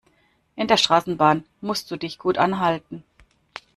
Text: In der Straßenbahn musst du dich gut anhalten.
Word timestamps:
In 0.55 0.67
der 0.67 0.77
Straßenbahn 0.77 1.45
musst 1.61 1.91
du 1.91 1.95
dich 1.95 2.17
gut 2.17 2.39
anhalten. 2.39 3.03